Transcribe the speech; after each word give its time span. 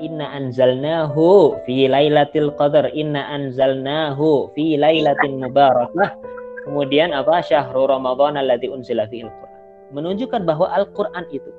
Inna 0.00 0.32
anzalnahu 0.32 1.60
fi 1.68 1.86
lailatul 1.86 2.52
qadar. 2.56 2.88
Inna 2.96 3.28
anzalnahu 3.28 4.52
fi 4.56 4.80
lailatin 4.80 5.40
mubarakah. 5.40 6.16
Kemudian 6.64 7.12
apa? 7.12 7.44
Syahrul 7.44 7.92
Ramadan 7.92 8.40
alladzi 8.40 8.72
unzila 8.72 9.04
fihi 9.04 9.28
Al-Qur'an. 9.28 9.60
Menunjukkan 9.92 10.42
bahwa 10.48 10.72
Al-Qur'an 10.72 11.28
itu 11.28 11.52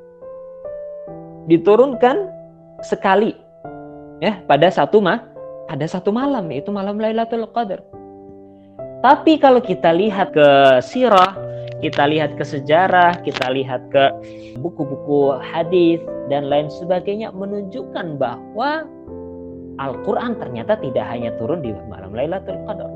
diturunkan 1.46 2.26
sekali 2.82 3.38
ya 4.18 4.42
pada 4.50 4.74
satu 4.74 4.98
mah 4.98 5.22
pada 5.70 5.86
satu 5.86 6.10
malam 6.10 6.50
yaitu 6.50 6.74
malam 6.74 6.98
Lailatul 6.98 7.46
Qadar. 7.54 7.82
Tapi 9.06 9.38
kalau 9.38 9.62
kita 9.62 9.94
lihat 9.94 10.34
ke 10.34 10.48
sirah, 10.82 11.38
kita 11.84 12.08
lihat 12.08 12.40
ke 12.40 12.46
sejarah, 12.46 13.20
kita 13.24 13.52
lihat 13.52 13.92
ke 13.92 14.04
buku-buku 14.60 15.36
hadis 15.44 16.00
dan 16.32 16.48
lain 16.48 16.72
sebagainya 16.72 17.36
menunjukkan 17.36 18.16
bahwa 18.16 18.88
Al-Quran 19.76 20.40
ternyata 20.40 20.80
tidak 20.80 21.04
hanya 21.12 21.36
turun 21.36 21.60
di 21.60 21.76
malam 21.92 22.16
Lailatul 22.16 22.56
Qadar. 22.64 22.88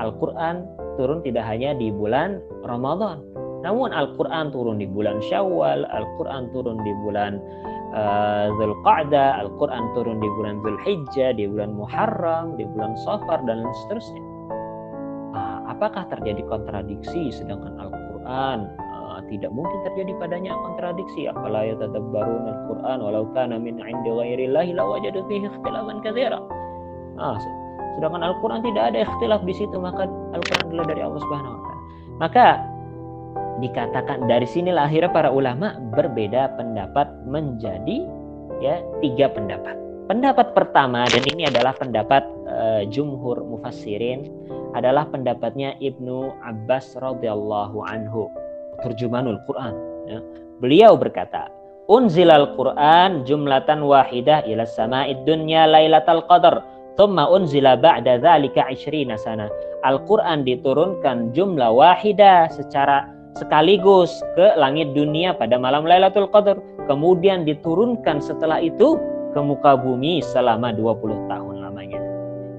Al-Quran 0.00 0.64
turun 0.96 1.20
tidak 1.20 1.44
hanya 1.44 1.76
di 1.76 1.92
bulan 1.92 2.40
Ramadan. 2.64 3.20
Namun 3.60 3.92
Al-Quran 3.92 4.50
turun 4.50 4.80
di 4.80 4.88
bulan 4.88 5.20
Syawal, 5.28 5.84
Al-Quran 5.92 6.48
turun 6.56 6.80
di 6.80 6.92
bulan 7.04 7.36
uh, 7.92 8.48
Zulqa'dah, 8.56 9.44
Al-Quran 9.44 9.84
turun 9.92 10.18
di 10.18 10.28
bulan 10.40 10.56
Zulhijjah, 10.64 11.36
di 11.36 11.44
bulan 11.46 11.76
Muharram, 11.76 12.56
di 12.56 12.64
bulan 12.64 12.96
Safar, 13.04 13.44
dan 13.44 13.62
seterusnya 13.84 14.32
apakah 15.82 16.04
terjadi 16.12 16.44
kontradiksi 16.46 17.32
sedangkan 17.32 17.74
Al-Quran 17.80 18.11
uh, 18.26 19.18
tidak 19.28 19.50
mungkin 19.54 19.78
terjadi 19.86 20.12
padanya 20.18 20.52
kontradiksi. 20.62 21.30
Apala 21.30 21.66
yatadabbarun 21.68 22.44
Al-Quran? 22.48 22.98
Walau 23.02 23.24
kana 23.36 23.56
min 23.58 23.78
'indi 23.78 24.10
ghairillahi 24.10 24.72
lawajadu 24.74 25.24
fihi 25.26 25.46
ikhtilafan 25.46 26.02
katsira. 26.02 26.38
Ah 27.20 27.36
sedangkan 27.98 28.24
Al-Quran 28.24 28.64
tidak 28.64 28.84
ada 28.92 28.98
ikhtilaf 29.04 29.44
di 29.44 29.54
situ 29.54 29.76
maka 29.76 30.08
Al-Quran 30.32 30.72
adalah 30.72 30.86
dari 30.88 31.00
Allah 31.04 31.20
Subhanahu 31.20 31.52
wa 31.52 31.60
taala. 31.60 31.82
Maka 32.20 32.46
dikatakan 33.60 34.18
dari 34.26 34.48
sinilah 34.48 34.88
akhirnya 34.88 35.12
para 35.12 35.28
ulama 35.28 35.76
berbeda 35.92 36.56
pendapat 36.56 37.06
menjadi 37.28 38.08
ya 38.64 38.80
tiga 39.04 39.28
pendapat. 39.30 39.76
Pendapat 40.08 40.56
pertama 40.56 41.06
dan 41.08 41.22
ini 41.30 41.46
adalah 41.46 41.76
pendapat 41.76 42.26
uh, 42.62 42.86
jumhur 42.86 43.42
mufassirin 43.42 44.30
adalah 44.78 45.10
pendapatnya 45.10 45.74
Ibnu 45.82 46.30
Abbas 46.46 46.94
radhiyallahu 47.02 47.82
anhu 47.82 48.30
terjemahanul 48.86 49.42
Quran 49.50 49.74
ya. 50.06 50.18
beliau 50.62 50.94
berkata 50.94 51.50
unzilal 51.90 52.54
Quran 52.54 53.26
jumlatan 53.26 53.82
wahidah 53.82 54.46
ila 54.46 54.62
sama'id 54.62 55.26
dunya 55.26 55.66
lailatal 55.66 56.22
qadar 56.30 56.62
thumma 56.94 57.26
unzila 57.26 57.74
ba'da 57.74 58.22
dzalika 58.22 58.70
20 58.70 59.10
sana 59.18 59.50
Al-Quran 59.82 60.46
diturunkan 60.46 61.34
jumlah 61.34 61.74
wahidah 61.74 62.46
secara 62.54 63.10
sekaligus 63.34 64.22
ke 64.36 64.54
langit 64.54 64.92
dunia 64.92 65.32
pada 65.32 65.56
malam 65.56 65.88
Lailatul 65.88 66.28
Qadar 66.28 66.60
kemudian 66.86 67.42
diturunkan 67.48 68.20
setelah 68.20 68.60
itu 68.60 69.00
ke 69.32 69.40
muka 69.40 69.74
bumi 69.80 70.20
selama 70.20 70.76
20 70.76 71.30
tahun 71.32 71.54
lamanya. 71.64 72.00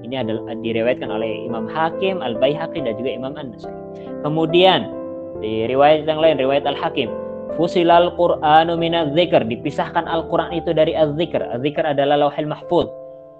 Ini 0.04 0.20
adalah 0.20 0.52
diriwayatkan 0.60 1.08
oleh 1.08 1.48
Imam 1.48 1.64
Hakim, 1.64 2.20
Al-Baihaqi 2.20 2.84
dan 2.84 2.92
juga 3.00 3.10
Imam 3.10 3.32
An-Nasai. 3.40 3.72
Kemudian 4.20 4.92
di 5.40 5.64
riwayat 5.64 6.04
yang 6.04 6.20
lain, 6.20 6.36
riwayat 6.36 6.68
Al-Hakim, 6.68 7.08
fusilal 7.56 8.12
Qur'anu 8.20 8.76
minadz 8.76 9.16
dzikr, 9.16 9.48
dipisahkan 9.48 10.04
Al-Qur'an 10.04 10.52
itu 10.52 10.76
dari 10.76 10.92
az-dzikr. 10.92 11.40
Az-dzikr 11.40 11.88
adalah 11.88 12.20
Lauhul 12.20 12.52
Mahfuz. 12.52 12.92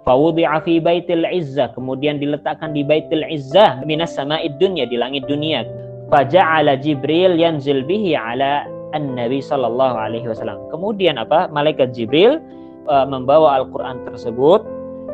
Fawudi'a 0.09 0.61
fi 0.65 0.81
baitil 0.81 1.25
izzah, 1.29 1.73
kemudian 1.73 2.17
diletakkan 2.17 2.73
di 2.73 2.81
baitil 2.85 3.25
izzah 3.25 3.85
minas 3.85 4.13
sama'id 4.17 4.57
dunya 4.57 4.89
di 4.89 4.97
langit 4.97 5.25
dunia. 5.29 5.65
Faja'ala 6.09 6.77
Jibril 6.81 7.37
yanzil 7.37 7.81
bihi 7.85 8.13
ala 8.13 8.65
an-nabi 8.93 9.41
sallallahu 9.41 9.97
alaihi 9.97 10.29
wasallam. 10.29 10.61
Kemudian 10.69 11.17
apa? 11.17 11.49
Malaikat 11.49 11.97
Jibril 11.97 12.37
uh, 12.85 13.05
membawa 13.09 13.57
Al-Qur'an 13.61 14.01
tersebut 14.05 14.61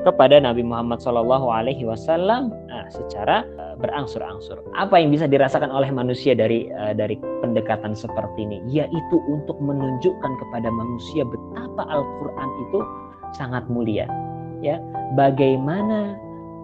kepada 0.02 0.42
Nabi 0.42 0.66
Muhammad 0.66 1.02
Wasallam 1.02 2.50
nah, 2.70 2.86
secara 2.90 3.46
uh, 3.58 3.76
berangsur-angsur. 3.78 4.58
Apa 4.74 4.98
yang 4.98 5.14
bisa 5.14 5.30
dirasakan 5.30 5.70
oleh 5.70 5.94
manusia 5.94 6.34
dari 6.34 6.70
uh, 6.74 6.94
dari 6.94 7.18
pendekatan 7.42 7.94
seperti 7.94 8.46
ini? 8.46 8.58
Yaitu 8.70 9.18
untuk 9.30 9.58
menunjukkan 9.62 10.32
kepada 10.42 10.70
manusia 10.74 11.22
betapa 11.26 11.84
Al-Quran 11.90 12.50
itu 12.70 12.80
sangat 13.38 13.64
mulia. 13.70 14.10
Ya, 14.62 14.78
bagaimana 15.18 16.18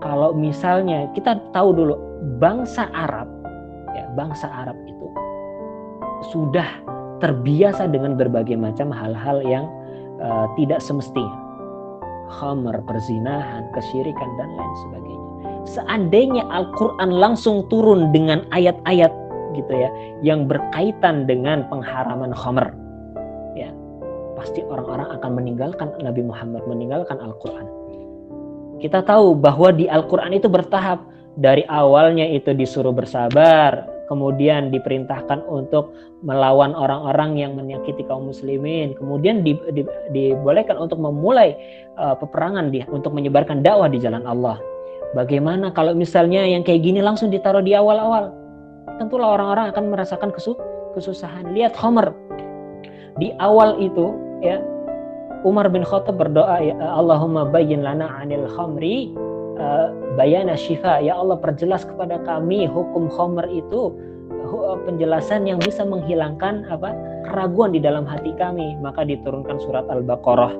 kalau 0.05 0.33
misalnya 0.33 1.09
kita 1.17 1.41
tahu 1.53 1.73
dulu 1.73 1.97
bangsa 2.37 2.89
Arab, 2.93 3.25
ya 3.97 4.05
bangsa 4.13 4.45
Arab 4.49 4.77
itu 4.85 5.07
sudah 6.33 6.65
terbiasa 7.17 7.89
dengan 7.89 8.13
berbagai 8.13 8.53
macam 8.53 8.93
hal-hal 8.93 9.41
yang 9.41 9.65
uh, 10.21 10.45
tidak 10.53 10.81
semestinya. 10.81 11.46
Khamr, 12.27 12.75
perzinahan, 12.83 13.71
kesyirikan 13.71 14.29
dan 14.35 14.49
lain 14.55 14.75
sebagainya. 14.83 15.27
Seandainya 15.67 16.43
Al-Qur'an 16.47 17.11
langsung 17.11 17.67
turun 17.67 18.11
dengan 18.15 18.43
ayat-ayat 18.55 19.11
gitu 19.55 19.73
ya 19.73 19.89
yang 20.21 20.45
berkaitan 20.45 21.25
dengan 21.25 21.65
pengharaman 21.67 22.29
khamr 22.35 22.69
ya 23.57 23.73
pasti 24.37 24.61
orang-orang 24.69 25.17
akan 25.17 25.31
meninggalkan 25.33 25.89
Nabi 25.97 26.21
Muhammad 26.21 26.61
meninggalkan 26.69 27.17
Al-Qur'an. 27.17 27.65
Kita 28.77 29.01
tahu 29.01 29.33
bahwa 29.33 29.73
di 29.73 29.89
Al-Qur'an 29.89 30.29
itu 30.37 30.45
bertahap 30.45 31.01
dari 31.33 31.65
awalnya 31.65 32.29
itu 32.29 32.53
disuruh 32.53 32.93
bersabar, 32.93 33.96
kemudian 34.07 34.73
diperintahkan 34.73 35.45
untuk 35.45 35.93
melawan 36.25 36.73
orang-orang 36.73 37.37
yang 37.37 37.53
menyakiti 37.53 38.01
kaum 38.07 38.31
muslimin, 38.31 38.95
kemudian 38.97 39.45
di, 39.45 39.53
di, 39.75 39.83
dibolehkan 40.15 40.79
untuk 40.79 40.97
memulai 40.97 41.53
uh, 41.99 42.15
peperangan 42.17 42.73
di, 42.73 42.81
untuk 42.89 43.13
menyebarkan 43.13 43.61
dakwah 43.61 43.91
di 43.91 43.99
jalan 44.01 44.25
Allah. 44.25 44.57
Bagaimana 45.15 45.71
kalau 45.71 45.95
misalnya 45.95 46.43
yang 46.43 46.67
kayak 46.67 46.83
gini 46.83 46.99
langsung 46.99 47.31
ditaruh 47.31 47.63
di 47.63 47.71
awal-awal? 47.77 48.33
Tentulah 48.99 49.39
orang-orang 49.39 49.71
akan 49.71 49.93
merasakan 49.93 50.33
kesu, 50.33 50.57
kesusahan. 50.97 51.53
Lihat 51.55 51.77
Homer 51.79 52.11
di 53.17 53.33
awal 53.41 53.77
itu 53.81 54.13
ya 54.45 54.61
Umar 55.45 55.69
bin 55.69 55.85
Khattab 55.85 56.17
berdoa 56.17 56.61
ya 56.61 56.75
Allahumma 56.81 57.45
bayyin 57.49 57.81
lana 57.85 58.09
'anil 58.09 58.45
khamri 58.57 59.13
uh, 59.57 59.91
bayana 60.15 60.55
syifa 60.55 61.01
ya 61.01 61.17
Allah 61.17 61.37
perjelas 61.37 61.83
kepada 61.83 62.21
kami 62.23 62.65
hukum 62.69 63.09
khomer 63.11 63.45
itu 63.51 63.93
uh, 64.31 64.77
penjelasan 64.85 65.45
yang 65.45 65.59
bisa 65.61 65.83
menghilangkan 65.83 66.65
apa 66.71 66.93
keraguan 67.27 67.75
di 67.75 67.81
dalam 67.81 68.07
hati 68.07 68.33
kami. 68.37 68.77
Maka 68.79 69.03
diturunkan 69.03 69.59
surat 69.61 69.85
al-baqarah. 69.89 70.53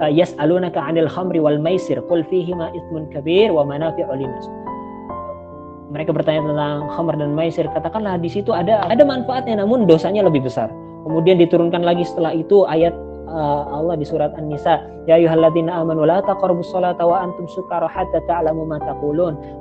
Uh, 0.00 0.10
yas'alunaka 0.10 0.80
'anil 0.80 1.10
khamri 1.10 1.40
wal 1.42 1.60
maisir 1.60 2.00
qul 2.06 2.24
ma 2.56 2.72
itsmun 2.72 3.10
kabir 3.12 3.52
wa 3.52 3.66
manafi'u 3.66 4.12
linnas. 4.14 4.46
Mereka 5.86 6.10
bertanya 6.10 6.42
tentang 6.42 6.76
khamr 6.98 7.14
dan 7.14 7.30
maisir 7.32 7.64
katakanlah 7.70 8.18
di 8.18 8.26
situ 8.26 8.50
ada 8.50 8.82
ada 8.90 9.06
manfaatnya 9.06 9.62
namun 9.62 9.86
dosanya 9.86 10.26
lebih 10.26 10.42
besar. 10.42 10.66
Kemudian 11.06 11.38
diturunkan 11.38 11.86
lagi 11.86 12.02
setelah 12.02 12.34
itu 12.34 12.66
ayat 12.66 12.90
uh, 13.26 13.62
Allah 13.70 13.94
di 13.98 14.06
surat 14.06 14.32
An-Nisa, 14.38 14.82
ya 15.10 15.18
ayyuhalladzina 15.18 15.74
amanu 15.74 16.06
la 16.06 16.22
taqrabus 16.24 16.70
salata 16.70 17.04
wa 17.04 17.22
antum 17.22 17.46
sukara 17.50 17.90
hatta 17.90 18.22
ta'lamu 18.24 18.64
ma. 18.66 18.78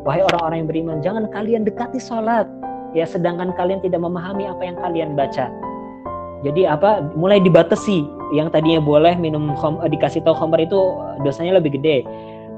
Wahai 0.05 0.21
orang-orang 0.21 0.57
yang 0.63 0.69
beriman, 0.69 0.97
jangan 1.01 1.25
kalian 1.33 1.65
dekati 1.65 1.99
salat 1.99 2.45
ya 2.95 3.03
sedangkan 3.03 3.51
kalian 3.59 3.83
tidak 3.83 3.99
memahami 3.99 4.47
apa 4.47 4.63
yang 4.63 4.79
kalian 4.79 5.09
baca. 5.13 5.51
Jadi 6.47 6.63
apa 6.63 7.03
mulai 7.13 7.43
dibatasi 7.43 8.07
yang 8.33 8.47
tadinya 8.49 8.79
boleh 8.79 9.19
minum 9.19 9.51
khom, 9.59 9.83
eh, 9.83 9.91
dikasih 9.91 10.23
tahu 10.23 10.33
khamr 10.39 10.63
itu 10.63 10.79
dosanya 11.27 11.59
lebih 11.59 11.75
gede. 11.75 12.07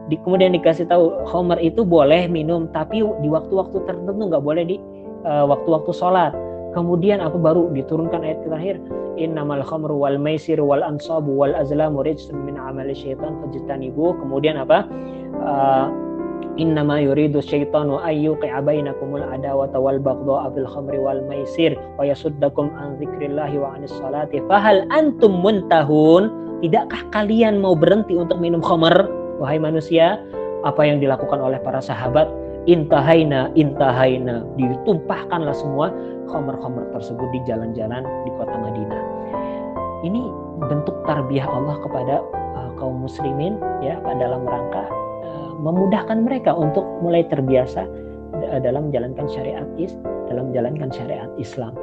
Di, 0.08 0.16
kemudian 0.24 0.56
dikasih 0.56 0.88
tahu 0.88 1.12
khamr 1.28 1.60
itu 1.60 1.84
boleh 1.84 2.30
minum 2.32 2.70
tapi 2.72 3.04
di 3.04 3.28
waktu-waktu 3.28 3.84
tertentu 3.84 4.24
nggak 4.32 4.44
boleh 4.46 4.64
di 4.64 4.80
uh, 5.28 5.44
waktu-waktu 5.52 5.92
sholat 5.92 6.32
Kemudian 6.78 7.18
apa 7.26 7.34
baru 7.42 7.74
diturunkan 7.74 8.22
ayat 8.22 8.46
terakhir 8.46 8.78
innamal 9.18 9.66
khamru 9.66 9.98
wal 9.98 10.22
maisir 10.22 10.62
wal 10.62 10.86
ansabu 10.86 11.34
wal 11.34 11.58
azlamu 11.58 12.06
rijsun 12.06 12.38
min 12.46 12.54
amali 12.54 12.94
syaitan 12.94 13.34
fajtanibu. 13.42 14.14
Kemudian 14.22 14.62
apa? 14.62 14.86
Uh, 15.42 15.90
innama 16.58 17.02
yuridu 17.02 17.42
syaitanu 17.42 18.02
ayyuqi'a 18.02 18.62
bainakumul 18.66 19.26
adawata 19.26 19.78
wal 19.78 20.02
baghdha'a 20.02 20.54
fil 20.54 20.70
khamri 20.70 21.02
wal 21.02 21.22
maisir 21.30 21.78
wa 21.98 22.04
yasuddakum 22.04 22.74
an 22.78 22.98
dzikrillahi 22.98 23.62
wa 23.62 23.78
anis 23.78 23.94
salati 23.98 24.42
fahal 24.50 24.86
antum 24.90 25.38
muntahun 25.38 26.34
tidakkah 26.66 27.06
kalian 27.14 27.62
mau 27.62 27.78
berhenti 27.78 28.18
untuk 28.18 28.42
minum 28.42 28.62
khamr 28.62 29.06
wahai 29.38 29.62
manusia 29.62 30.18
apa 30.66 30.82
yang 30.82 30.98
dilakukan 30.98 31.38
oleh 31.38 31.62
para 31.62 31.78
sahabat 31.78 32.26
intahaina 32.68 33.50
intahaina 33.56 34.44
ditumpahkanlah 34.60 35.56
semua 35.56 35.90
khomer-khomer 36.28 36.84
tersebut 36.92 37.28
di 37.32 37.40
jalan-jalan 37.48 38.04
di 38.28 38.30
kota 38.36 38.56
Madinah. 38.60 39.04
Ini 40.04 40.22
bentuk 40.68 40.94
tarbiyah 41.08 41.48
Allah 41.48 41.80
kepada 41.82 42.22
uh, 42.54 42.70
kaum 42.78 43.08
muslimin 43.08 43.58
ya 43.82 43.98
dalam 44.20 44.44
rangka 44.46 44.86
uh, 45.24 45.52
memudahkan 45.58 46.28
mereka 46.28 46.54
untuk 46.54 46.86
mulai 47.02 47.26
terbiasa 47.26 47.88
dalam 48.62 48.92
menjalankan 48.92 49.26
syariat 49.32 49.66
is 49.82 49.96
dalam 50.30 50.52
menjalankan 50.52 50.92
syariat 50.94 51.32
Islam. 51.42 51.74